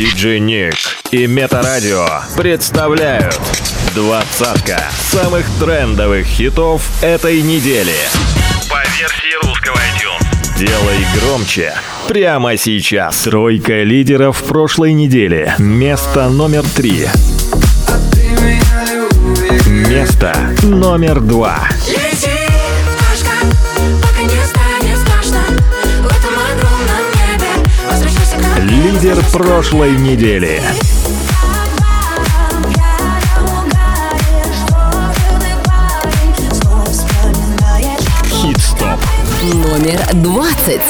Диджей 0.00 0.40
Ник 0.40 0.76
и 1.10 1.26
Метарадио 1.26 2.06
представляют 2.34 3.38
двадцатка 3.94 4.82
самых 4.98 5.44
трендовых 5.60 6.24
хитов 6.24 6.82
этой 7.02 7.42
недели. 7.42 7.92
По 8.70 8.78
версии 8.98 9.46
русского 9.46 9.76
iTunes. 9.76 10.58
Делай 10.58 11.06
громче 11.18 11.74
прямо 12.08 12.56
сейчас. 12.56 13.24
Тройка 13.24 13.82
лидеров 13.82 14.42
прошлой 14.44 14.94
недели. 14.94 15.52
Место 15.58 16.30
номер 16.30 16.64
три. 16.74 17.06
Место 19.66 20.34
номер 20.62 21.20
два. 21.20 21.68
Лидер 28.70 29.20
прошлой 29.32 29.96
недели. 29.96 30.62
Хит-стоп. 38.30 39.00
Номер 39.42 40.00
двадцать. 40.12 40.82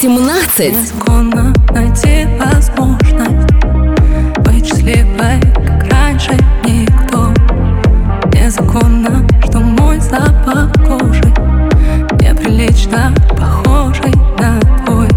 Незаконно 0.00 1.52
найти 1.72 2.24
возможность 2.38 3.52
быть 4.44 4.66
счастливой, 4.66 5.40
как 5.40 5.92
раньше 5.92 6.32
никто. 6.64 7.32
Незаконно, 8.32 9.26
что 9.44 9.58
мой 9.58 9.98
запах 9.98 10.72
кожи 10.86 11.34
неприлично 12.20 13.12
похожий 13.36 14.14
на 14.38 14.60
твой. 14.86 15.08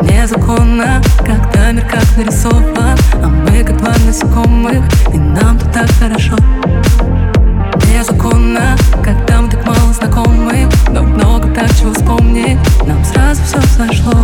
Незаконно, 0.00 1.02
когда 1.18 1.72
мир 1.72 1.84
как 1.84 2.16
нарисован, 2.16 2.96
а 3.22 3.26
мы 3.26 3.62
как 3.62 3.76
два 3.76 3.92
насекомых, 4.06 4.82
и 5.12 5.18
нам 5.18 5.58
тут 5.58 5.72
так 5.72 5.90
хорошо. 5.98 6.36
Незаконно, 8.00 8.78
когда 9.04 9.42
мы 9.42 9.50
так 9.50 9.66
мало 9.66 9.92
знакомы 9.92 10.66
Но 10.88 11.02
много 11.02 11.52
так 11.52 11.68
чего 11.78 11.92
вспомнить 11.92 12.58
Нам 12.86 13.04
сразу 13.04 13.42
все 13.44 13.60
сошло 13.60 14.14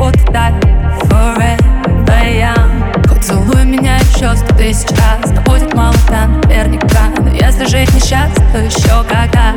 будто 0.00 0.32
тает 0.32 0.54
Forever 1.10 1.58
young. 2.24 3.02
Поцелуй 3.06 3.64
меня 3.66 3.96
еще 3.98 4.34
сто 4.34 4.54
тысяч 4.54 4.88
раз. 4.92 5.30
Но 5.30 5.42
будет 5.42 5.74
мало, 5.74 5.94
да, 6.08 6.26
наверняка. 6.26 7.10
Но 7.18 7.28
если 7.28 7.66
жить 7.66 7.92
несчастье, 7.94 8.42
то 8.50 8.58
еще 8.58 9.04
когда? 9.06 9.54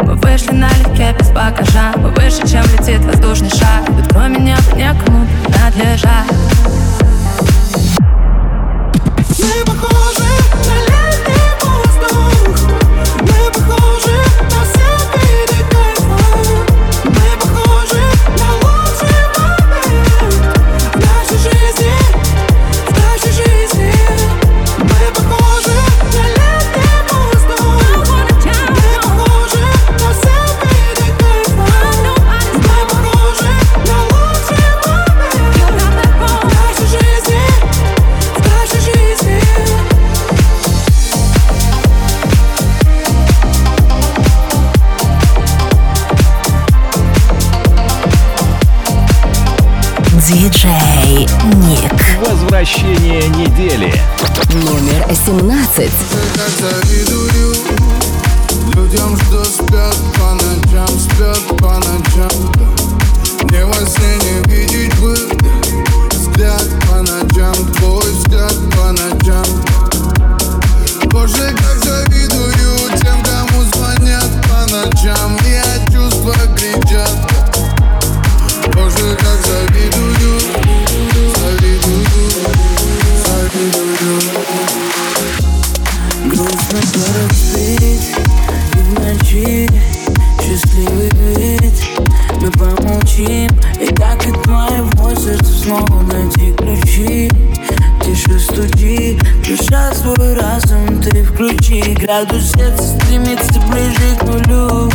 Мы 0.00 0.14
вышли 0.14 0.52
налегке 0.52 1.14
без 1.18 1.30
багажа. 1.30 1.92
Мы 1.96 2.08
выше, 2.10 2.48
чем 2.48 2.62
летит 2.72 3.04
воздушный 3.04 3.50
шар. 3.50 3.82
Ведь 3.90 4.08
кроме 4.08 4.38
неба 4.38 4.62
некому 4.74 5.26
принадлежать. 5.44 6.32
Мы 9.38 9.64
похожи 9.66 10.32
на 10.68 10.74
летний 10.88 11.45
Возвращение 52.66 53.28
недели. 53.28 53.94
Номер 54.54 55.06
17. 55.14 55.88
Душа 99.66 99.92
свой 99.94 100.34
разум. 100.34 101.02
Ты 101.02 101.24
включи 101.24 101.94
Градус 101.94 102.52
сердца 102.52 102.82
стремится 102.82 103.60
ближе 103.60 104.16
к 104.18 104.22
нулю 104.24 104.90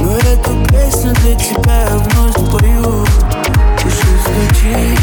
Но 0.00 0.16
эту 0.18 0.66
песню 0.68 1.12
для 1.22 1.34
тебя 1.34 1.82
я 1.88 1.96
вновь 1.98 2.32
спою 2.32 3.06
Тише 3.78 4.06
стучи, 4.22 4.96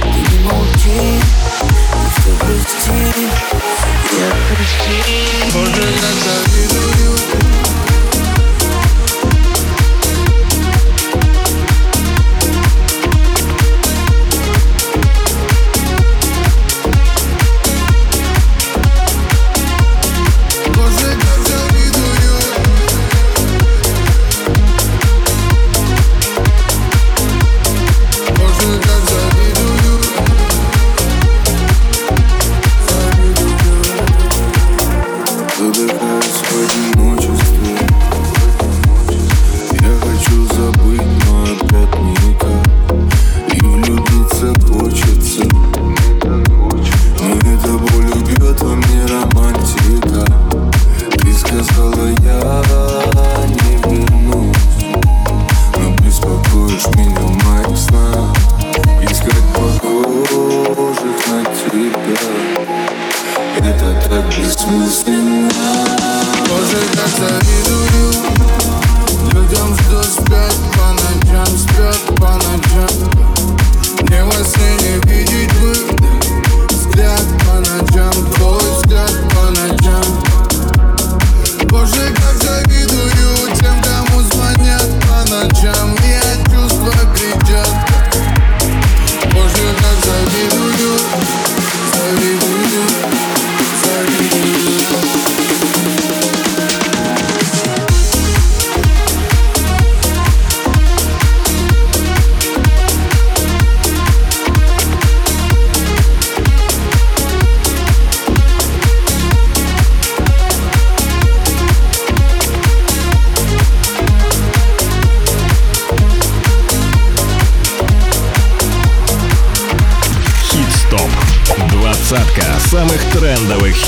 ты 0.00 0.32
не 0.32 0.44
молчи 0.44 1.20
И 1.62 2.10
все 2.14 2.30
прости, 2.40 2.98
я 4.18 4.30
прости. 4.48 4.98
Боже, 5.52 5.84
как 6.00 6.16
завидую 6.24 7.83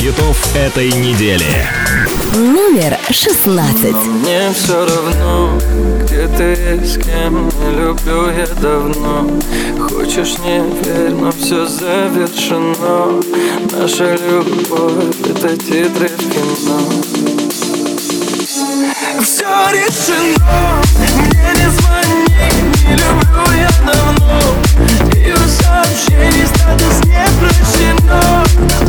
хитов 0.06 0.54
этой 0.54 0.92
недели. 0.92 1.66
Номер 2.36 2.96
шестнадцать. 3.10 3.96
Мне 3.96 4.52
все 4.52 4.86
равно, 4.86 5.58
где 6.04 6.28
ты 6.28 6.80
с 6.84 6.96
кем 6.96 7.48
Не 7.48 7.70
люблю 7.76 8.30
я 8.30 8.46
давно. 8.60 9.28
Хочешь 9.80 10.38
не 10.38 10.60
верь, 10.84 11.10
но 11.10 11.32
все 11.32 11.66
завершено. 11.66 13.20
Наша 13.72 14.14
любовь— 14.14 15.16
это 15.28 15.56
титры 15.56 16.08
в 16.08 16.30
кино. 16.30 16.80
Все 19.22 19.44
решено, 19.72 20.82
мне 21.18 21.50
не 21.56 21.70
звони 21.70 22.26
Не 22.86 22.92
люблю 22.92 23.58
я 23.58 23.70
давно 23.84 24.65
сообщений 25.96 26.46
статус 26.46 27.04
не 27.04 27.24
прощено. 27.38 28.44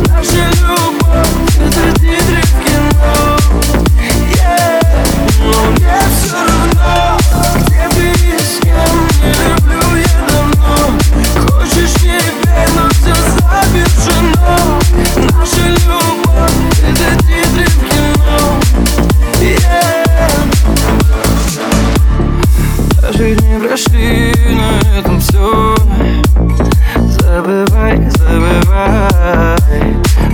Наша 0.08 0.44
любовь— 0.60 1.34
это 1.58 1.84
титры 1.98 2.42
в 2.42 2.52
кино. 2.64 3.14
Yeah, 3.96 4.80
но 5.40 5.58
мне 5.70 5.98
все 6.12 6.36
равно. 6.36 6.96
Где 7.66 7.84
ты 7.94 8.04
и 8.10 8.38
с 8.38 8.42
кем 8.60 8.96
Не 9.22 9.30
люблю 9.48 9.84
я 9.96 10.14
давно. 10.28 10.76
Хочешь 11.50 11.96
не 12.02 12.18
верь, 12.18 12.72
но 12.74 12.84
все 12.90 13.14
завершено. 13.24 14.48
Наша 15.32 15.66
любовь— 15.86 16.58
это 16.82 17.08
титры 17.22 17.64
в 17.66 17.76
кино. 17.88 18.38
Yeah. 19.40 19.68
Жить 23.12 23.42
не 23.42 23.58
прошли, 23.58 24.32
на 24.54 24.98
этом 24.98 25.20
все 25.20 25.67
Забывай, 27.48 27.96
забывай. 28.10 29.56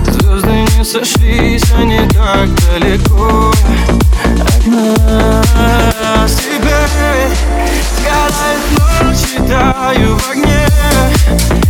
Звезды 0.05 0.65
не 0.77 0.83
сошлись, 0.83 1.63
они 1.71 1.99
так 2.09 2.49
далеко 2.67 3.53
От 4.41 4.67
нас. 4.67 6.35
Теперь 6.35 7.31
сгорает 7.95 8.63
ночь, 8.75 9.21
читаю 9.31 10.17
в 10.17 10.29
огне. 10.29 10.67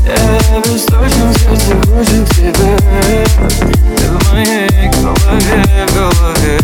Я 0.08 0.62
беспечно 0.62 1.32
сердце 1.36 1.76
хочет 1.92 2.26
тебе 2.32 2.74
Ты 3.98 4.06
в 4.10 4.34
моей 4.34 4.90
голове, 5.00 5.62
голове. 5.94 6.60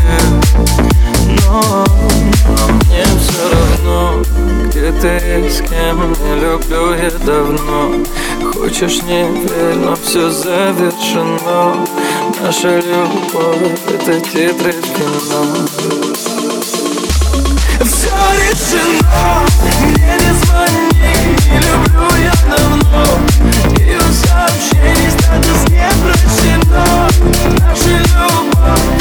Но, 1.43 1.85
мне 2.85 3.03
все 3.19 3.43
равно 3.51 4.23
Где 4.65 4.91
ты, 4.93 5.49
с 5.49 5.61
кем, 5.69 5.97
не 6.23 6.33
люблю 6.39 6.95
я 6.95 7.11
давно 7.23 7.70
Хочешь 8.81 9.03
не 9.03 9.21
верь, 9.21 9.75
но 9.75 9.95
все 9.95 10.31
завершено. 10.31 11.85
Наша 12.41 12.79
любовь— 12.79 13.79
это 13.93 14.19
титры 14.21 14.71
в 14.71 14.81
кино 14.81 15.67
все 17.85 18.09
решено, 18.37 19.45
мне 19.83 20.17
не 20.19 20.33
звони, 20.33 21.13
не 21.47 21.59
люблю 21.59 22.09
я 22.23 22.33
давно. 22.49 23.03
Ее 23.79 24.01
сообщений 24.01 25.11
статус 25.11 25.61
не 25.69 25.87
прощено. 26.01 26.85
Наша 27.59 27.93
любовь 27.99 29.00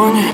Дождь 0.00 0.29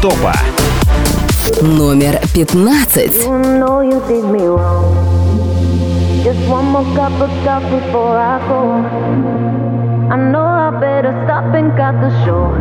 топа. 0.00 0.34
Номер 1.62 2.20
пятнадцать. 2.34 3.24
You 3.24 3.38
know 3.58 3.80
you 3.80 4.00
did 4.06 4.24
me 4.24 4.44
wrong. 4.46 4.94
Just 6.22 6.46
one 6.48 6.66
more 6.66 6.84
cup 6.94 7.12
of 7.20 7.30
coffee 7.44 7.80
before 7.80 8.16
I 8.16 8.38
go. 8.48 8.60
I 10.10 10.16
know 10.16 10.44
I 10.44 10.70
better 10.78 11.12
stop 11.24 11.54
and 11.54 11.74
cut 11.76 11.94
the 12.00 12.10
show. 12.24 12.52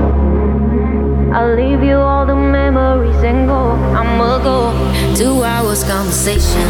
I'll 1.33 1.55
leave 1.55 1.83
you 1.83 1.97
all 1.97 2.25
the 2.25 2.35
memories 2.35 3.21
and 3.23 3.47
go. 3.47 3.73
I'ma 3.93 4.39
go. 4.39 4.71
Two 5.15 5.43
hours 5.43 5.83
conversation, 5.83 6.67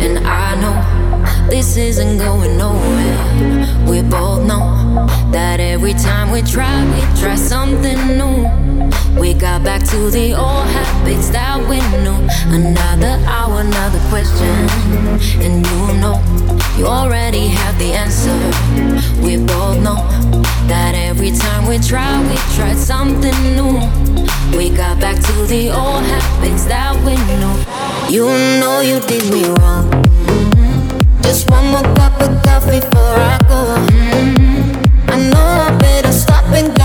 and 0.00 0.26
I 0.26 0.54
know 0.62 1.48
this 1.50 1.76
isn't 1.76 2.18
going 2.18 2.56
nowhere. 2.56 3.66
We 3.86 4.02
both 4.02 4.42
know 4.46 5.06
that 5.32 5.60
every 5.60 5.94
time 5.94 6.30
we 6.32 6.42
try, 6.42 6.84
we 6.94 7.20
try 7.20 7.36
something 7.36 7.98
new. 8.16 8.63
We 9.19 9.33
got 9.33 9.63
back 9.63 9.83
to 9.91 10.09
the 10.09 10.33
old 10.33 10.67
habits 10.67 11.29
that 11.29 11.57
we 11.69 11.79
knew. 12.03 12.19
Another 12.51 13.15
hour, 13.25 13.61
another 13.61 13.99
question, 14.09 14.51
and 15.39 15.65
you 15.65 15.81
know 16.01 16.19
you 16.77 16.85
already 16.85 17.47
have 17.47 17.77
the 17.79 17.93
answer. 17.93 18.35
We 19.21 19.37
both 19.37 19.79
know 19.81 20.03
that 20.67 20.93
every 20.95 21.31
time 21.31 21.67
we 21.67 21.79
try, 21.79 22.19
we 22.27 22.35
try 22.55 22.73
something 22.73 23.37
new. 23.55 23.79
We 24.57 24.69
got 24.69 24.99
back 24.99 25.15
to 25.23 25.33
the 25.47 25.71
old 25.71 26.03
habits 26.03 26.65
that 26.65 26.95
we 27.05 27.15
knew. 27.39 27.55
You 28.13 28.27
know 28.59 28.81
you 28.81 28.99
did 29.07 29.31
me 29.31 29.45
wrong. 29.55 29.89
Mhm. 30.27 31.23
Just 31.23 31.49
one 31.49 31.65
more 31.71 31.87
cup 31.95 32.19
of 32.21 32.31
coffee 32.43 32.81
before 32.81 33.19
I 33.33 33.37
go. 33.47 33.61
Mhm. 33.87 35.11
I 35.13 35.17
know 35.31 35.47
I 35.67 35.71
better 35.77 36.11
stop 36.11 36.45
and 36.51 36.75
go. 36.75 36.84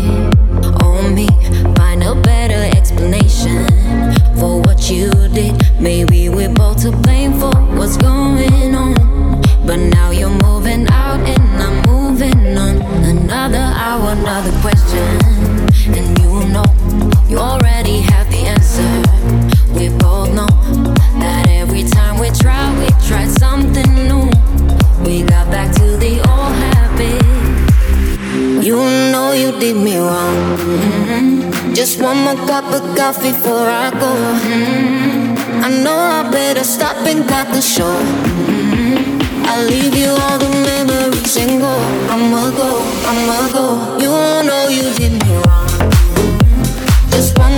another 14.41 14.61
question, 14.61 15.05
and 15.93 16.19
you 16.19 16.47
know 16.49 16.65
you 17.29 17.37
already 17.37 18.01
have 18.01 18.29
the 18.31 18.41
answer. 18.55 18.89
We 19.73 19.89
both 19.97 20.33
know 20.33 20.47
that 21.19 21.47
every 21.49 21.83
time 21.83 22.19
we 22.19 22.29
try, 22.31 22.63
we 22.79 22.87
try 23.07 23.27
something 23.27 23.93
new. 23.93 24.29
We 25.05 25.23
got 25.23 25.49
back 25.51 25.75
to 25.75 25.97
the 25.97 26.13
old 26.29 26.53
habit. 26.63 27.21
You 28.65 28.77
know 29.11 29.33
you 29.33 29.51
did 29.59 29.75
me 29.75 29.97
wrong. 29.97 30.57
Mm-hmm. 30.57 31.73
Just 31.73 32.01
one 32.01 32.17
more 32.17 32.39
cup 32.47 32.65
of 32.73 32.97
coffee 32.97 33.31
before 33.31 33.67
I 33.67 33.91
go. 33.91 34.11
Mm-hmm. 34.11 35.63
I 35.65 35.69
know 35.83 35.97
I 35.97 36.29
better 36.31 36.63
stop 36.63 36.97
and 37.05 37.27
cut 37.27 37.47
the 37.53 37.61
show. 37.61 37.93
Mm-hmm. 37.93 39.21
I'll 39.45 39.65
leave 39.67 39.95
you 39.95 40.09
all 40.09 40.37
the 40.39 40.49
memories 40.49 41.37
and 41.37 41.59
go. 41.59 41.73
I'ma 42.09 42.49
go, 42.51 42.69
I'ma 43.05 43.51
go. 43.51 44.00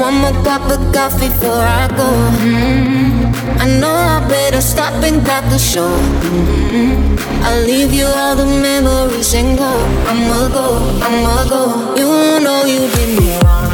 One 0.00 0.14
more 0.22 0.32
cup 0.42 0.62
of 0.70 0.80
coffee 0.94 1.28
before 1.28 1.60
I 1.60 1.86
go. 1.88 2.08
Mm-hmm. 2.40 3.60
I 3.60 3.66
know 3.78 3.92
I 3.92 4.26
better 4.26 4.62
stop 4.62 4.94
and 5.04 5.22
grab 5.22 5.44
the 5.50 5.58
show. 5.58 5.90
Mm-hmm. 6.24 7.44
I'll 7.44 7.62
leave 7.66 7.92
you 7.92 8.06
all 8.06 8.34
the 8.34 8.46
memories 8.46 9.34
and 9.34 9.58
go. 9.58 9.70
I'ma 10.08 10.48
go, 10.48 10.66
I'ma 11.04 11.44
go. 11.50 11.94
You 12.00 12.40
know 12.40 12.64
you 12.64 12.88
did 12.96 13.10
me 13.20 13.36
wrong. 13.44 13.68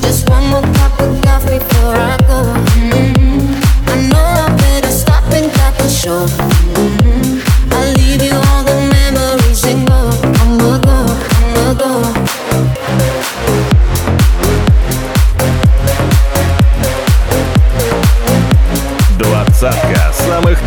Just 0.00 0.30
one 0.30 0.46
more 0.46 0.62
cup 0.78 1.00
of 1.00 1.20
coffee 1.24 1.58
before 1.58 1.96
I 1.96 2.16
go. 2.30 2.40
Mm-hmm. 2.78 3.90
I 3.90 3.96
know 4.10 4.26
I 4.46 4.56
better 4.56 4.92
stop 4.92 5.24
and 5.32 5.52
grab 5.52 5.74
the 5.74 5.88
show. 5.88 6.24
Mm-hmm. 6.78 7.72
I'll 7.72 7.92
leave 7.94 8.22
you. 8.22 8.43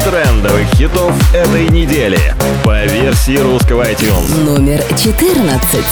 трендовых 0.09 0.65
хитов 0.75 1.11
этой 1.33 1.67
недели 1.67 2.17
по 2.63 2.85
версии 2.85 3.35
русского 3.39 3.83
iTunes. 3.91 4.39
Номер 4.41 4.81
14. 4.95 5.83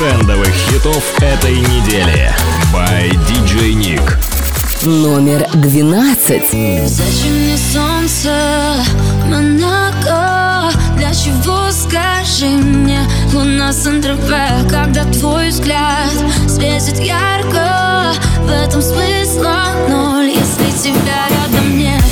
Know 0.00 0.44
хитов 0.52 1.14
этой 1.20 1.56
недели. 1.56 2.32
By 2.72 3.10
DJ 3.28 3.74
Nick. 3.74 4.16
Номер 4.82 5.46
12. 5.54 6.88
Зачем 6.88 7.32
мне 7.32 7.56
солнце, 7.56 8.30
Монако? 9.26 10.70
Для 10.96 11.12
чего, 11.14 11.70
скажи 11.70 12.46
мне, 12.46 13.00
луна 13.32 13.72
Сан-Тропе 13.72 14.68
Когда 14.68 15.04
твой 15.04 15.48
взгляд 15.48 16.10
светит 16.48 16.98
ярко 16.98 18.12
В 18.40 18.50
этом 18.50 18.82
смысла 18.82 19.64
ноль, 19.88 20.30
если 20.30 20.90
тебя 20.90 21.28
рядом 21.30 21.78
нет 21.78 22.03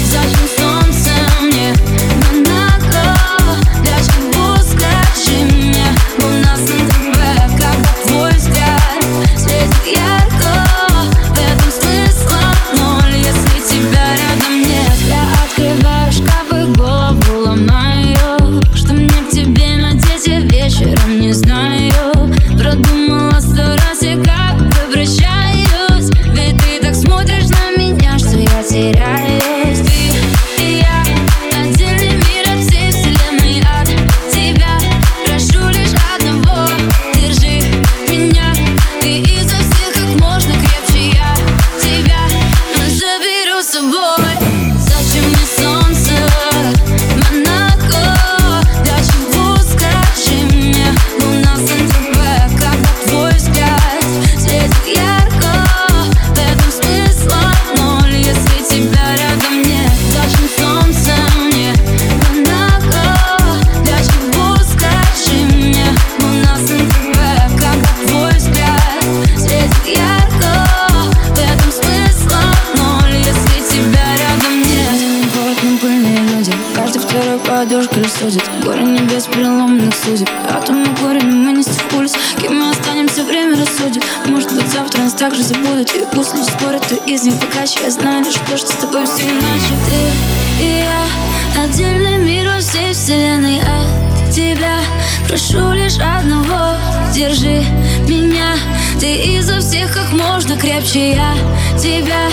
Атомный 80.83 80.97
корень 80.97 81.31
мы 81.31 81.53
не 81.53 81.65
пульс 81.91 82.13
Кем 82.41 82.59
мы 82.59 82.71
останемся, 82.71 83.23
время 83.25 83.57
рассудит. 83.57 84.03
Может 84.27 84.53
быть 84.53 84.67
завтра 84.69 85.03
нас 85.03 85.13
также 85.13 85.43
забудут. 85.43 85.95
И 85.95 86.05
пусть 86.13 86.35
лишь 86.35 86.47
спорят, 86.47 86.87
то 86.89 86.95
из 87.07 87.23
них 87.23 87.39
покаче 87.39 87.81
Я 87.85 87.91
знаю 87.91 88.25
лишь 88.25 88.35
то, 88.35 88.57
что 88.57 88.67
с 88.69 88.77
тобой 88.77 89.05
все 89.05 89.23
иначе. 89.23 89.75
Ты 89.87 90.65
и 90.65 90.81
я 90.81 91.63
Отдельный 91.63 92.19
мир 92.19 92.49
во 92.49 92.59
всей 92.61 92.93
вселенной. 92.93 93.61
От 93.61 94.35
тебя 94.35 94.81
прошу 95.29 95.73
лишь 95.73 95.99
одного. 95.99 96.75
Держи 97.15 97.65
меня. 98.09 98.57
Ты 98.99 99.37
изо 99.37 99.61
всех 99.61 99.93
как 99.93 100.13
можно 100.13 100.57
крепче. 100.57 101.13
Я 101.13 101.35
тебя 101.79 102.29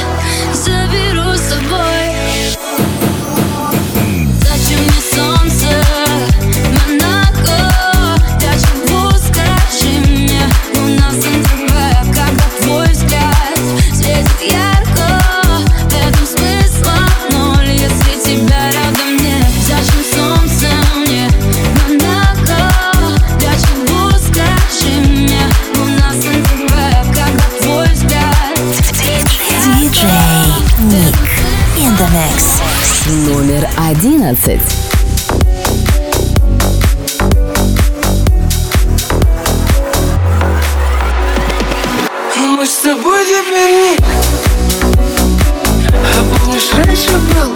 заберу 0.54 1.36
с 1.36 1.42
собой. 1.42 2.16
Зачем 4.42 4.80
мне 4.82 5.02
солнце, 5.14 5.49
Номер 33.10 33.68
11. 33.76 34.62
Мы 42.38 42.66
с 42.68 42.76
тобой 42.78 43.26
теперь 43.26 43.72
не 43.72 43.98
А 45.92 46.38
помнишь, 46.38 46.70
раньше 46.76 47.10
был 47.14 47.52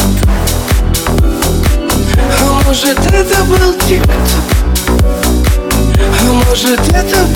А 2.42 2.64
может 2.66 2.98
это 2.98 3.44
был 3.44 3.74
тик-ток 3.88 4.18
А 6.20 6.34
может 6.50 6.80
это 6.80 7.28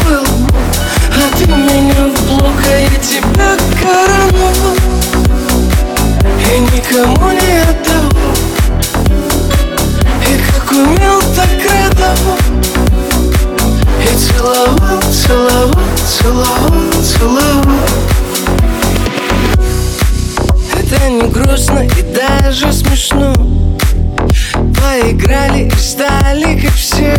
целовал, 16.21 16.71
целовал, 17.03 17.63
Это 20.73 21.09
не 21.09 21.27
грустно 21.29 21.79
и 21.79 22.01
даже 22.13 22.71
смешно. 22.71 23.33
Поиграли 24.53 25.67
и 25.67 25.79
стали 25.79 26.59
как 26.59 26.73
все. 26.73 27.15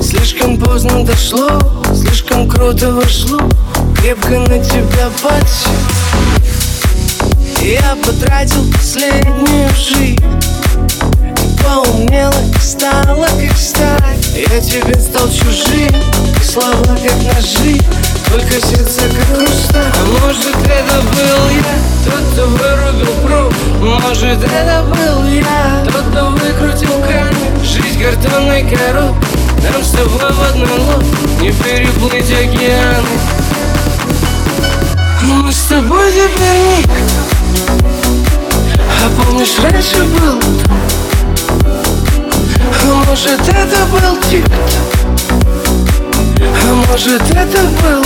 Слишком 0.00 0.58
поздно 0.58 1.04
дошло, 1.04 1.60
слишком 1.94 2.48
круто 2.48 2.92
вошло. 2.92 3.40
Крепко 4.00 4.38
на 4.38 4.58
тебя 4.62 5.10
подсел. 5.22 5.72
Я 7.60 7.96
потратил 8.04 8.64
последнюю 8.72 9.68
жизнь 9.70 10.45
Поумнела 11.66 12.32
стала 12.60 13.26
как 13.26 13.56
сталь. 13.58 14.16
Я 14.34 14.60
тебе 14.60 14.94
стал 15.00 15.28
чужим 15.28 15.90
слова 16.56 16.96
как 17.02 17.34
ножи 17.34 17.80
Только 18.30 18.60
сердце 18.64 19.02
как 19.08 19.36
хрусталь 19.36 19.82
А 19.82 20.26
может 20.26 20.54
это 20.64 21.00
был 21.10 21.48
я 21.50 21.74
Тот, 22.04 22.22
кто 22.32 22.46
вырубил 22.46 23.12
пруд. 23.24 23.54
Может 23.80 24.44
это 24.44 24.84
был 24.84 25.26
я 25.28 25.84
Тот, 25.90 26.04
кто 26.10 26.30
выкрутил 26.30 27.02
кран 27.02 27.34
Жизнь 27.64 28.00
картонной 28.00 28.62
коробкой 28.62 29.28
Нам 29.62 29.82
с 29.82 29.90
тобой 29.90 30.32
в 30.32 30.42
одной 30.50 30.78
лодке 30.78 31.16
Не 31.40 31.52
переплыть 31.52 32.30
океаны. 32.30 33.08
Мы 35.22 35.52
с 35.52 35.62
тобой 35.64 36.12
теперь 36.12 36.78
никто. 36.78 36.92
А 38.78 39.22
помнишь, 39.22 39.58
раньше 39.60 40.04
был 40.04 40.40
а 42.82 43.04
может 43.06 43.40
это 43.40 43.86
был 43.86 44.16
тик-ток 44.30 45.30
А 46.40 46.74
может 46.88 47.22
это 47.30 47.62
был 47.82 48.04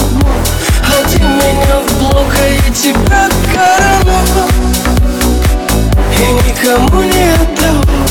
А 0.84 1.08
ты 1.08 1.18
меня 1.18 1.80
в 1.86 1.98
блок, 1.98 2.32
а 2.38 2.48
я 2.48 2.72
тебя 2.72 3.28
коронул 3.52 4.48
И 6.12 6.32
никому 6.48 7.02
не 7.02 7.32
отдавал 7.34 8.06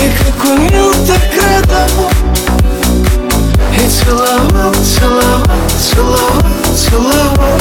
И 0.00 0.10
как 0.18 0.44
умел, 0.44 0.92
так 1.06 1.22
радовал 1.36 2.10
И 3.76 3.88
целовал, 3.88 4.74
целовал, 4.74 5.46
целовал, 5.78 6.42
целовал 6.74 7.60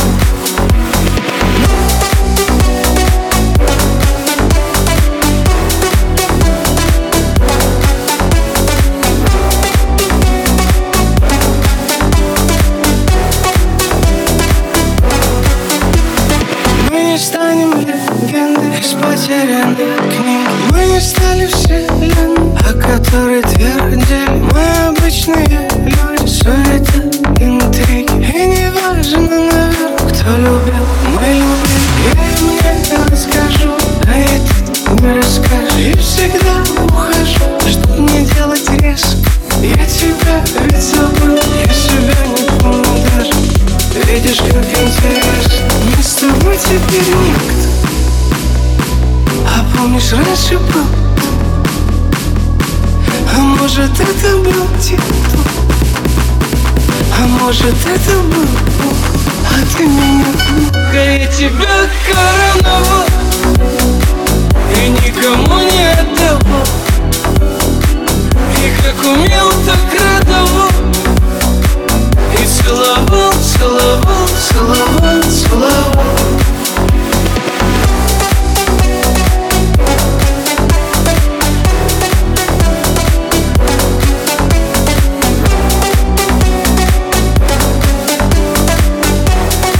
Мы 19.29 19.35
не 19.35 19.39
станем 19.39 19.69
легендой 19.69 19.93
из 19.93 20.01
потерянных 20.01 20.15
книг 20.15 20.49
Мы 20.71 20.85
не 20.85 20.99
стали 20.99 21.45
все 21.45 21.87
лены 22.01 22.57
О 22.57 22.73
которой 22.73 23.43
твердили. 23.43 24.27
Мы 24.51 24.63
обычные 24.87 25.69
люди 25.85 26.09
это 26.49 26.99
интриги. 27.39 28.15
И 28.25 28.47
не 28.47 28.71
важно, 28.71 29.19
наверное, 29.21 29.97
кто 29.97 30.31
любил. 30.35 30.85
Мы 31.13 31.27
любим, 31.33 31.85
я 32.05 32.21
им 32.37 32.45
не 32.55 33.11
расскажу 33.11 33.71
А 34.07 34.17
это 34.17 35.03
не 35.03 35.13
расскажешь. 35.13 35.77
И 35.77 35.97
всегда 35.99 36.63
ухожу, 36.85 37.47
чтобы 37.69 37.99
не 38.11 38.25
делать 38.25 38.67
резко. 38.81 39.17
Я 39.61 39.85
тебя 39.85 40.41
ведь 40.63 40.81
забыл, 40.81 41.35
я 41.35 41.73
себя 41.73 42.17
не 42.25 42.43
помню 42.59 42.97
даже. 43.15 43.33
Видишь, 44.07 44.39
как 44.39 44.65
интересно. 44.65 45.69
Мы 45.95 46.01
с 46.01 46.13
тобой 46.15 46.57
теперь 46.57 47.15
никто 47.15 47.58
А 49.55 49.65
помнишь, 49.75 50.11
раньше 50.11 50.57
был? 50.57 50.85
А 53.35 53.39
может, 53.39 53.91
это 53.99 54.37
был 54.37 54.67
типа 54.81 55.03
А 57.17 57.27
может, 57.27 57.75
это 57.85 58.17
был 58.17 58.47
Бог, 58.81 58.97
А 59.49 59.77
ты 59.77 59.85
меня 59.85 60.25
Я 60.93 61.27
тебя 61.27 61.89
короновал 62.05 63.05
И 64.75 64.89
никому 64.89 65.59
не 65.59 65.91
отдавал. 65.91 66.65
И 68.57 68.71
как 68.81 69.05
умел, 69.05 69.51
так 69.65 69.79
радовал. 70.01 70.69
И 72.33 72.45
целовал, 72.45 73.33
целовал, 73.33 74.27
целовал, 74.49 75.21
целовал 75.23 76.38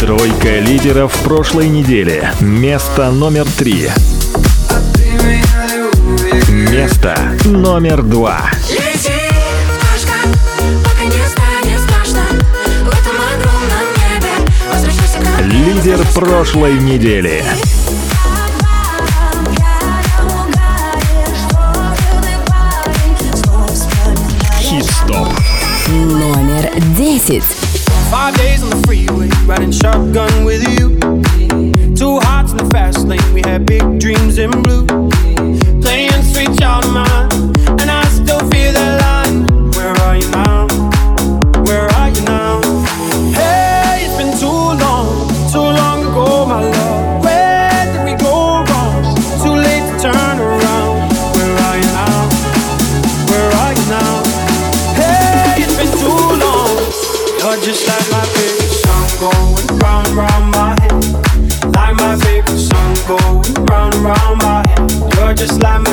Тройка 0.09 0.57
лидеров 0.57 1.13
прошлой 1.23 1.69
недели. 1.69 2.27
Место 2.39 3.11
номер 3.11 3.45
три. 3.59 3.91
Место 6.49 7.15
номер 7.45 8.01
два. 8.01 8.49
Лидер 15.43 15.99
прошлой 16.15 16.79
недели. 16.79 17.45
Хит-стоп. 24.59 25.27
Номер 25.87 26.71
десять. 26.97 27.43
Five 28.11 28.35
days 28.37 28.68
riding 29.49 29.71
shotgun 29.71 30.45
with 30.45 30.61
you. 30.77 30.99
Two 31.95 32.19
hearts 32.19 32.51
in 32.51 32.57
the 32.57 32.69
fast 32.71 33.07
lane, 33.07 33.33
we 33.33 33.41
had 33.41 33.65
big 33.65 33.99
dreams 33.99 34.37
in 34.37 34.51
blue. 34.51 34.85
Playing 35.81 36.21
sweet 36.21 36.55
child 36.59 36.85
of 36.85 36.93
mine, 36.93 37.08
just 65.39 65.61
like 65.61 65.88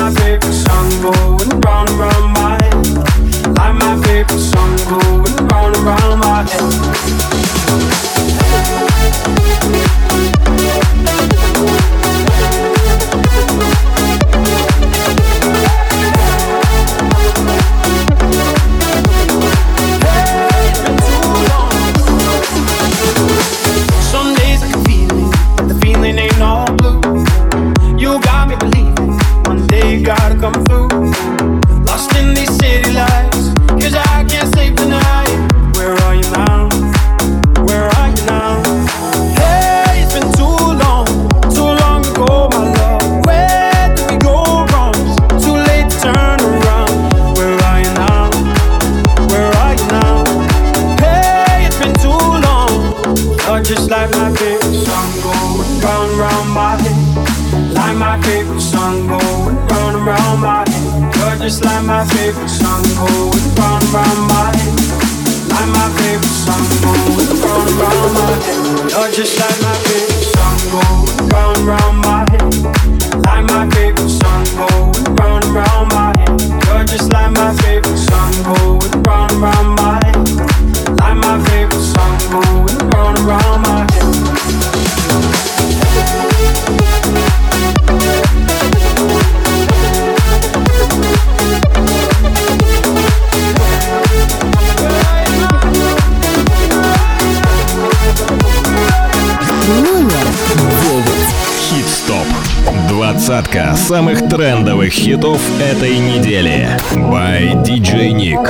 самых 103.87 104.27
трендовых 104.27 104.91
хитов 104.91 105.39
этой 105.61 105.97
недели. 105.97 106.67
By 107.09 107.53
DJ 107.63 108.11
Nick. 108.11 108.43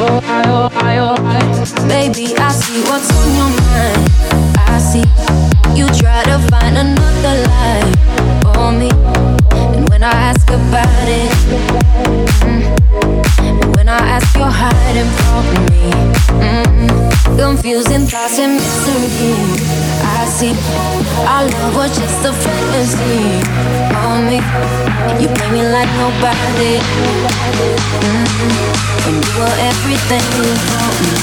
Oh, 0.00 0.20
oh. 0.26 0.72
Baby, 1.86 2.34
I 2.36 2.50
see 2.50 2.82
what's 2.88 3.08
on 3.14 3.36
your 3.36 3.50
mind. 3.70 4.02
I 4.66 4.78
see 4.80 5.06
you 5.78 5.86
try 5.94 6.24
to 6.24 6.38
find 6.50 6.76
another 6.76 7.36
life 7.46 7.94
for 8.42 8.72
me. 8.72 9.11
When 10.02 10.10
I 10.10 10.34
ask 10.34 10.50
about 10.50 11.06
it, 11.06 11.30
mm, 12.42 13.76
when 13.76 13.88
I 13.88 13.98
ask, 14.18 14.34
you're 14.34 14.50
hiding 14.50 15.06
from 15.22 15.46
me. 15.70 15.94
Mm, 16.42 17.38
confusing 17.38 18.06
thoughts 18.10 18.40
and 18.40 18.58
mystery. 18.58 19.30
I 20.02 20.26
see 20.26 20.58
our 21.22 21.46
love 21.46 21.76
was 21.78 21.94
just 21.96 22.18
a 22.26 22.32
fantasy 22.34 23.46
for 23.94 24.18
me. 24.26 24.42
You 25.22 25.28
play 25.38 25.50
me 25.54 25.62
like 25.70 25.86
nobody. 25.94 26.82
Mm, 28.02 28.26
when 29.06 29.14
you 29.22 29.32
were 29.38 29.56
everything 29.70 30.26
for 30.66 30.82
me. 30.98 31.14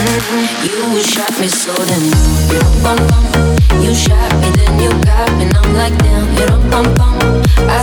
Mm, 0.00 0.96
You 0.96 1.02
shot 1.04 1.38
me 1.38 1.48
so 1.48 1.74
then 1.76 2.08
you 2.48 2.60
bum. 2.80 2.96
You 3.84 3.92
shot 3.94 4.32
me 4.40 4.48
then 4.56 4.80
you 4.80 4.96
got 5.04 5.28
me. 5.36 5.44
And 5.44 5.56
I'm 5.58 5.74
like 5.76 5.92
damn, 5.98 6.24
you 6.40 6.70
bum 6.72 6.88
bum. 6.96 7.18
I 7.68 7.82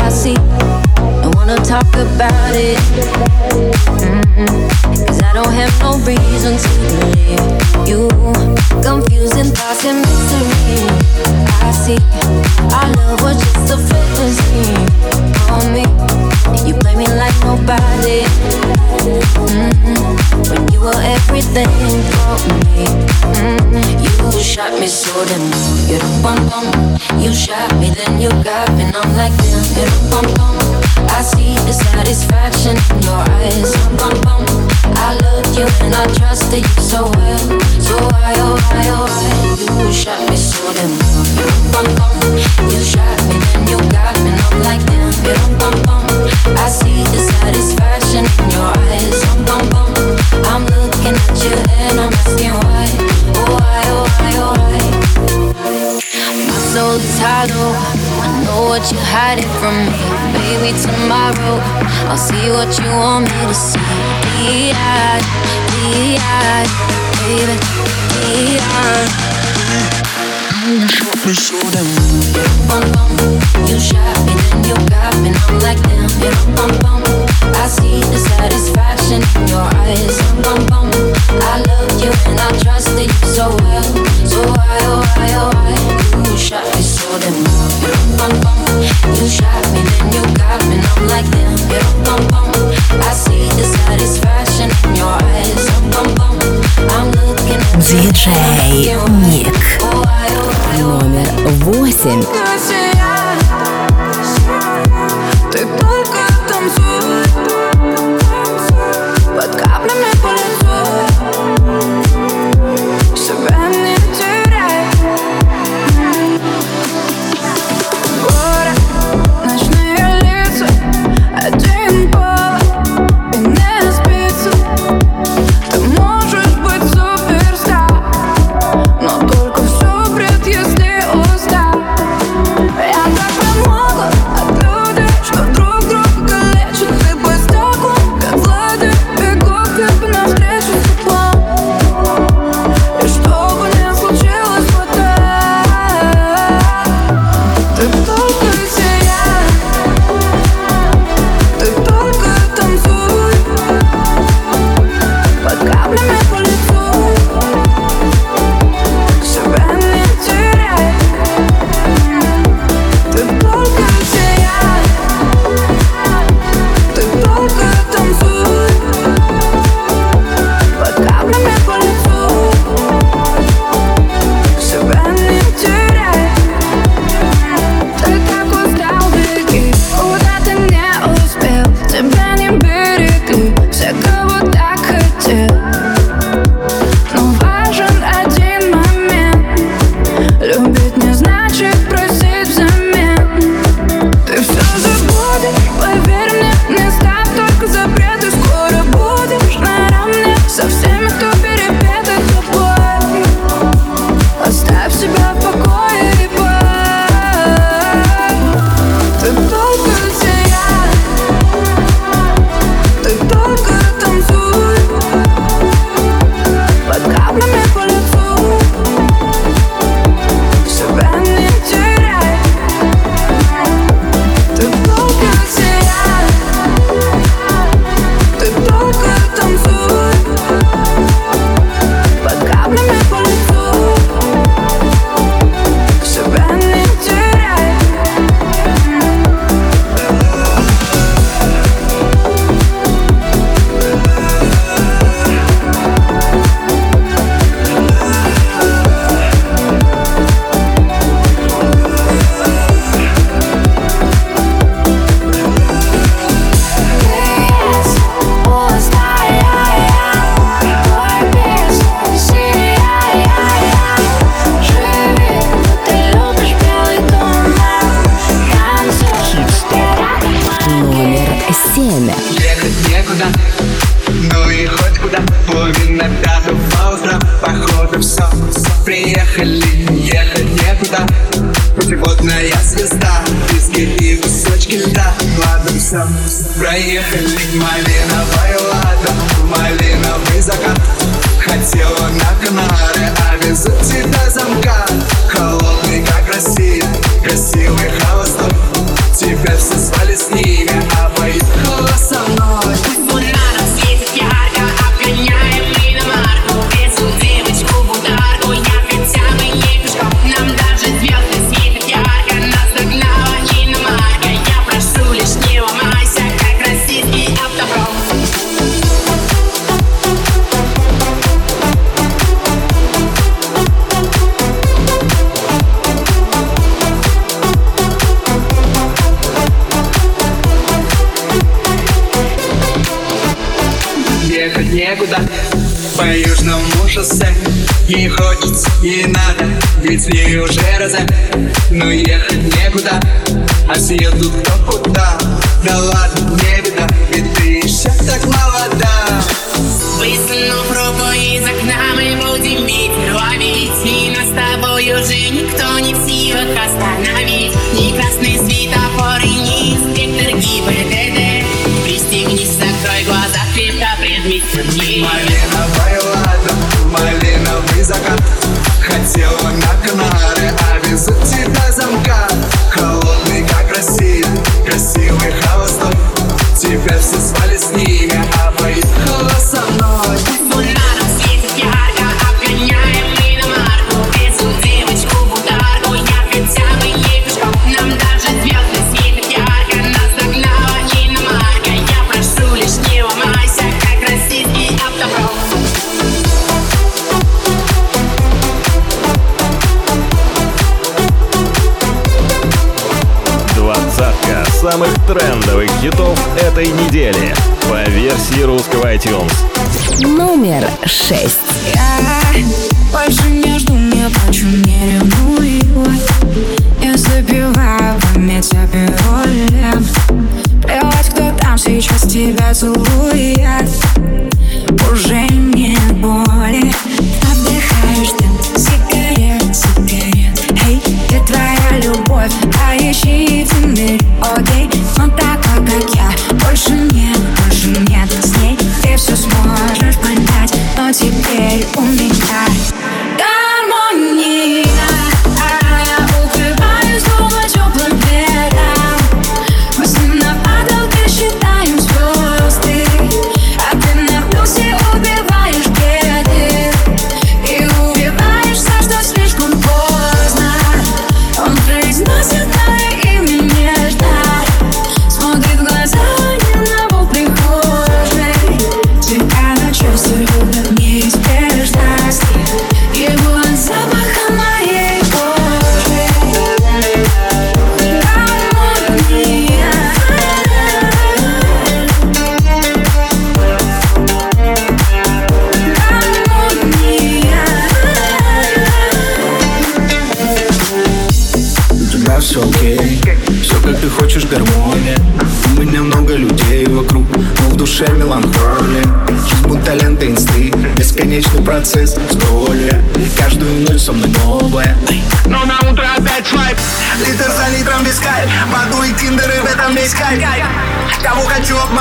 así. 0.00 0.34
I 1.24 1.28
wanna 1.36 1.56
talk 1.56 1.88
about 1.96 2.52
it. 2.52 2.76
Mm-hmm. 3.96 4.44
Cause 5.08 5.22
I 5.22 5.32
don't 5.32 5.54
have 5.56 5.72
no 5.80 5.96
reason 6.04 6.60
to 6.60 6.70
believe 6.84 7.88
you. 7.88 8.12
Confusing 8.84 9.48
thoughts 9.56 9.88
and 9.88 10.04
mystery. 10.04 10.84
I 11.64 11.72
see 11.72 11.96
our 12.76 12.88
love 12.92 13.22
was 13.24 13.40
just 13.40 13.72
a 13.72 13.78
fantasy 13.80 14.68
on 15.48 15.72
me. 15.72 15.88
You 16.68 16.74
play 16.76 16.94
me 16.94 17.08
like 17.08 17.32
nobody. 17.40 18.28
Mm-hmm. 19.48 20.52
When 20.52 20.72
you 20.72 20.80
were 20.80 21.00
everything 21.16 21.72
for 22.12 22.36
me. 22.52 22.84
Mm-hmm. 23.32 24.36
You 24.36 24.40
shot 24.44 24.78
me 24.78 24.86
so 24.88 25.24
damn. 25.24 25.40
You 25.88 25.98
don't 25.98 26.20
want 26.20 26.52
You 27.16 27.32
shot 27.32 27.72
me, 27.80 27.88
then 27.96 28.20
you 28.20 28.28
got 28.44 28.68
me, 28.76 28.84
and 28.84 28.94
I'm 28.96 29.16
like 29.16 29.32
damn. 29.40 29.64
You 29.72 29.88
don't 29.88 30.38
want 30.38 30.63
I 30.96 31.22
see 31.22 31.54
the 31.66 31.72
saddest. 31.72 32.23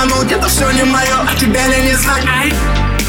обмануть 0.03 0.31
Это 0.31 0.47
все 0.47 0.69
не 0.71 0.83
мое, 0.83 1.27
а 1.27 1.35
тебя 1.35 1.67
ли 1.67 1.81
не 1.83 1.93
знать? 1.93 2.23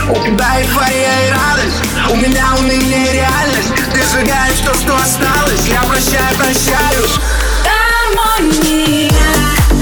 У 0.09 0.15
тебя 0.15 0.61
эйфория 0.61 1.29
и 1.29 1.31
радость 1.31 1.83
У 2.11 2.17
меня 2.17 2.47
уныние 2.59 3.09
и 3.09 3.13
реальность 3.13 3.73
Ты 3.93 4.03
сжигаешь 4.03 4.59
то, 4.65 4.75
что 4.75 4.97
осталось 4.97 5.67
Я 5.67 5.83
прощаю, 5.83 6.37
прощаюсь 6.37 7.19
Гармония 7.65 9.11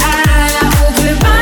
а 0.04 0.88
убиваю. 0.88 1.41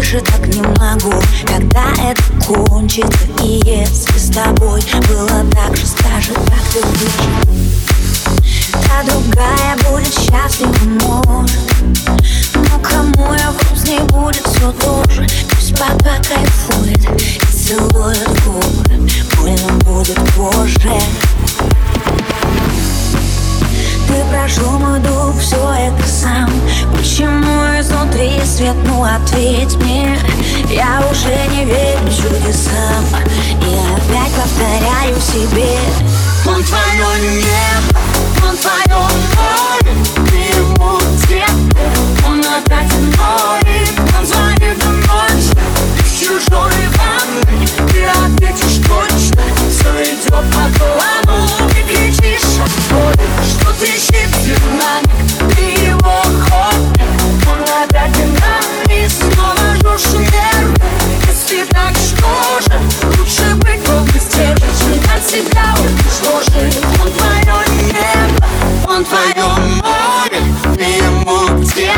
Больше 0.00 0.22
так 0.22 0.46
не 0.46 0.62
могу, 0.62 1.12
когда 1.44 1.92
это 2.02 2.22
кончится 2.46 3.18
И 3.44 3.60
если 3.66 4.18
с 4.18 4.30
тобой 4.30 4.82
было 5.08 5.44
так 5.52 5.76
же, 5.76 5.86
скажи, 5.86 6.32
как 6.32 6.62
ты 6.72 6.80
выжил 6.86 7.34
Та 8.72 9.02
другая 9.04 9.76
будет 9.90 10.14
счастлива, 10.14 10.72
может. 11.04 11.60
Но 12.54 12.78
кому 12.78 13.34
я 13.34 13.50
вру, 13.50 13.76
с 13.76 13.86
ней 13.86 14.00
будет 14.08 14.46
все 14.46 14.72
тоже. 14.72 15.26
Пусть 15.50 15.72
пока 15.78 16.16
кайфует 16.22 17.20
и 17.20 17.40
целует 17.52 18.26
губы 18.46 19.10
Больно 19.36 19.72
будет 19.84 20.18
позже 20.34 20.98
ты 24.10 24.24
прошел 24.30 24.78
мой 24.78 24.98
дух, 25.00 25.34
все 25.40 25.56
это 25.56 26.06
сам. 26.08 26.50
Почему 26.96 27.62
изнутри 27.78 28.40
свет, 28.44 28.76
ну 28.86 29.04
ответь 29.04 29.76
мне. 29.76 30.18
Я 30.68 31.02
уже 31.10 31.34
не 31.54 31.64
верю 31.64 32.08
чудесам. 32.10 33.04
И 33.62 33.72
опять 33.94 34.32
повторяю 34.34 35.20
себе. 35.20 35.78
Он 36.46 36.62
твое 36.62 37.36
небо, 37.36 38.00
он 38.46 38.56
твое 38.56 38.98
море. 39.36 39.94
Ты 40.28 40.36
ему 40.58 40.98
где? 41.22 41.44
Он 42.26 42.40
опять 42.40 42.90
игнорит 42.92 43.94
Он 44.18 44.26
звонит 44.26 44.78
ночью 45.06 45.54
Из 45.98 46.20
чужой 46.20 46.72
ванной. 46.96 47.66
Ты 47.92 48.06
ответишь 48.06 48.78
точно 48.86 49.09
Все 49.80 50.02
идет 50.02 50.28
по 50.28 50.44
плану 50.78 51.46
Ты 51.70 51.82
кричишь 51.82 52.60
от 52.60 52.70
боли 52.92 53.26
Что 53.48 53.72
трещит 53.80 54.30
динамик 54.44 55.56
Ты 55.56 55.62
его 55.86 56.20
хобби. 56.22 57.04
Он 57.48 57.62
опять 57.82 58.12
динамик 58.12 59.10
Снова 59.10 59.74
жжешь 59.76 60.12
нервы 60.12 60.76
Если 61.26 61.64
так, 61.70 61.94
что 61.96 62.60
же? 62.60 62.78
Лучше 63.18 63.54
быть 63.56 63.82
полной 63.84 64.20
стервой 64.20 64.70
Чем 64.78 65.00
от 65.14 65.22
себя 65.26 65.74
уничтожить 65.78 66.78
Он 67.00 67.10
твое 67.12 67.58
небо 67.86 68.46
Он 68.86 69.04
твое 69.04 69.46
море. 69.80 70.42
Ты 70.76 70.84
ему 70.84 71.62
где? 71.62 71.92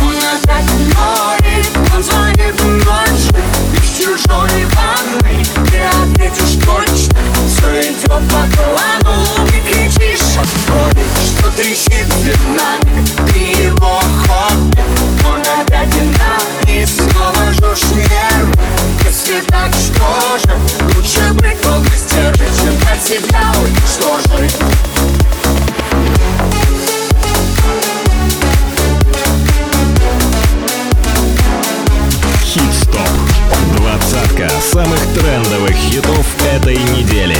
Он 0.00 0.14
опять 0.32 0.64
игнорит 0.64 1.70
Он 1.92 2.02
звонит 2.04 2.54
ночью 2.62 3.42
Из 3.82 3.98
чужой 3.98 4.64
ванной 4.76 5.39
Ты 5.80 5.86
ответишь 5.86 6.58
точно 6.62 7.18
Все 7.48 7.80
идет 7.80 8.04
по 8.04 8.44
плану 8.54 9.24
Ты 9.46 9.60
кричишь 9.60 10.36
от 10.36 10.48
боли 10.68 11.04
Что 11.24 11.50
трещит 11.52 12.06
динамик 12.22 13.32
Ты 13.32 13.38
его 13.62 14.00
хобби 14.26 14.82
Он 15.26 15.40
опять 15.40 15.88
динамик 15.90 16.86
Снова 16.86 17.50
жжешь 17.52 17.90
нервы 17.92 18.52
Если 19.04 19.40
так, 19.48 19.72
что 19.72 20.38
же? 20.38 20.54
Лучше 20.94 21.32
быть 21.34 21.58
полной 21.62 21.96
стервой 21.96 22.48
Чем 22.58 22.76
от 22.92 23.02
себя 23.02 23.52
уничтожить 23.62 24.89
Двадцатка 34.40 34.60
самых 34.62 34.98
трендовых 35.14 35.72
хитов 35.72 36.26
этой 36.54 36.76
недели. 36.76 37.36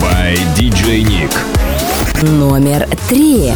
By 0.00 0.38
DJ 0.54 1.02
Nick. 1.02 1.34
Номер 2.22 2.88
три. 3.08 3.52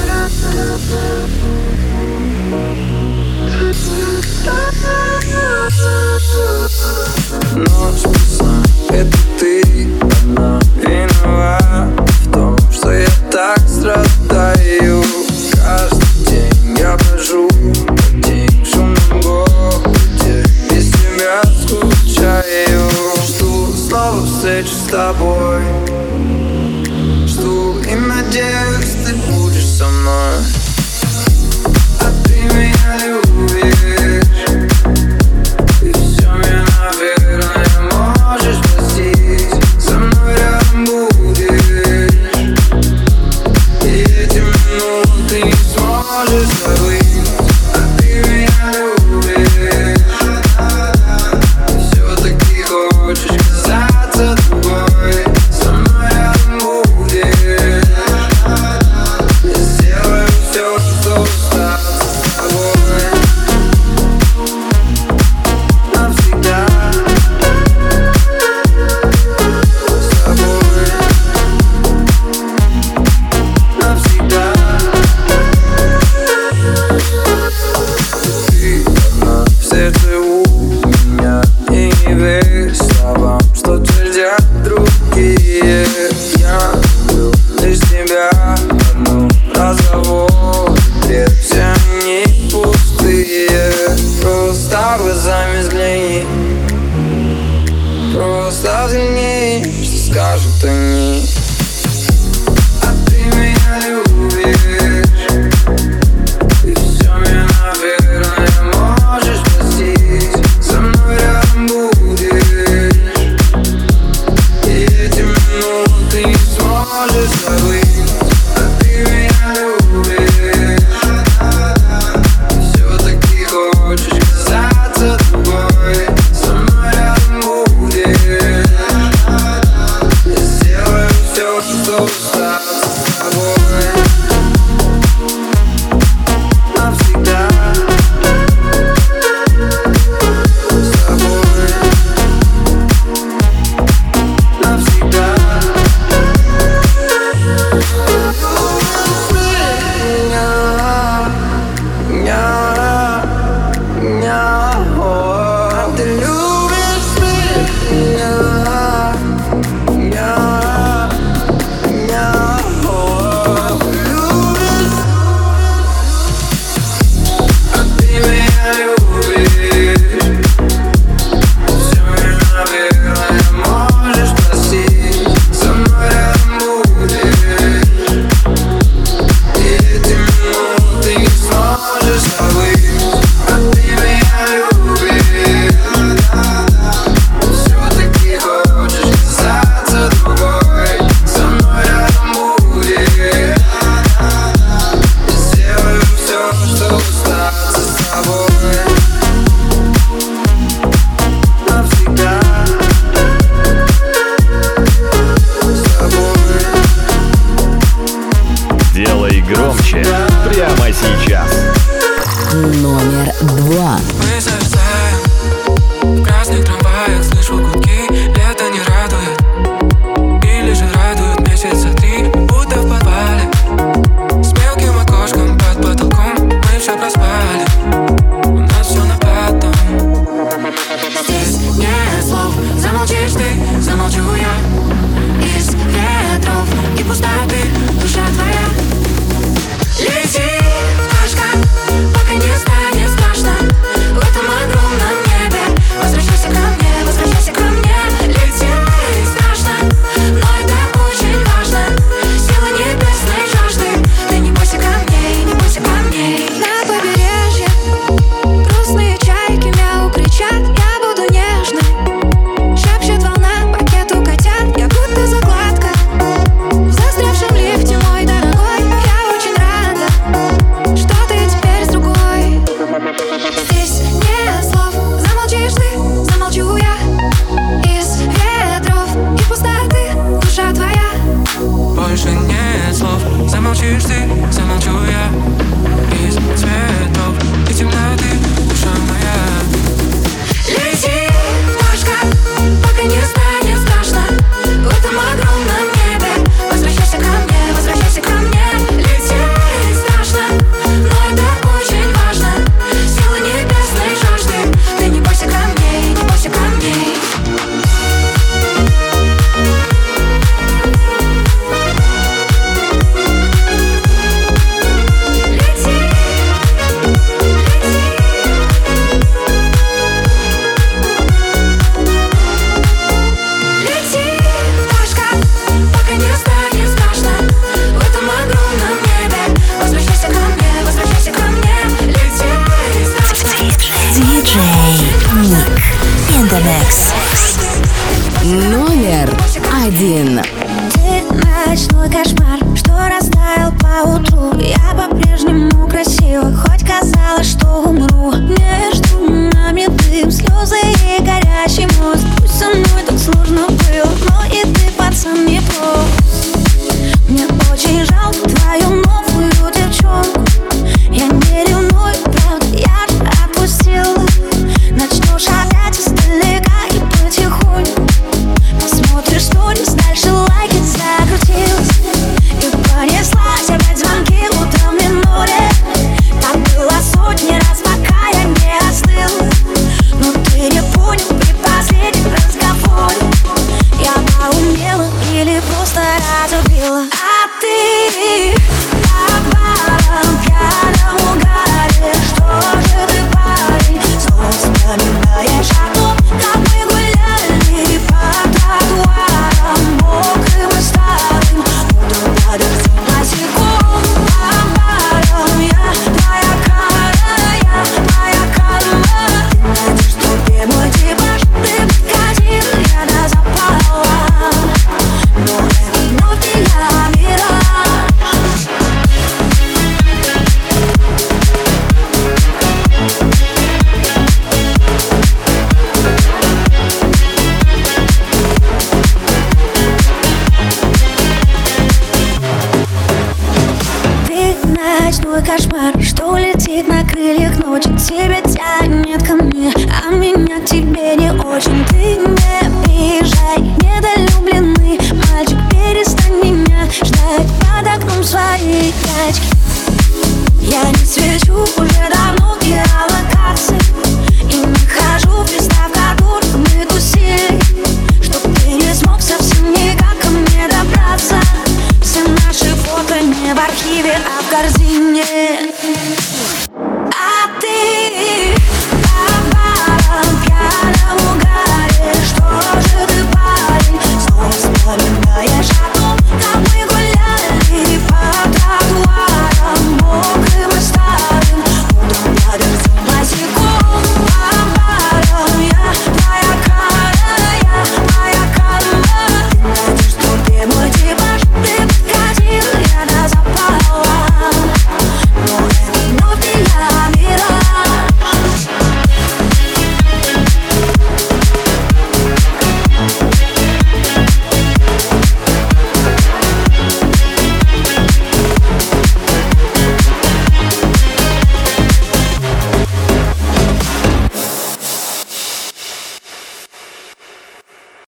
тобой 24.89 25.61
Жду 27.27 27.79
и 27.79 27.95
надеюсь, 27.95 28.95
ты 29.05 29.13
будешь 29.31 29.67
со 29.67 29.87
мной 29.87 30.35